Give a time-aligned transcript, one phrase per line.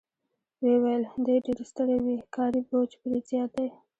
[0.61, 3.67] ویې ویل: دی ډېر ستړی وي، کاري بوج پرې زیات دی.